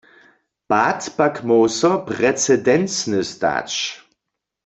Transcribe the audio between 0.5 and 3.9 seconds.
Pad pak móhł so precedencny stać.